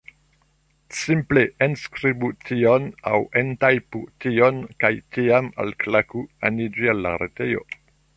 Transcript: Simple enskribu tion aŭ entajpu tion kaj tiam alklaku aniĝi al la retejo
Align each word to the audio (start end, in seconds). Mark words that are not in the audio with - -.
Simple 0.99 1.41
enskribu 1.65 2.29
tion 2.47 2.87
aŭ 3.11 3.19
entajpu 3.41 4.01
tion 4.25 4.63
kaj 4.85 4.91
tiam 5.19 5.51
alklaku 5.65 6.25
aniĝi 6.51 6.91
al 6.95 7.05
la 7.09 7.13
retejo 7.25 7.63